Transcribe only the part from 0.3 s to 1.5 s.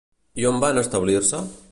I on van establir-se?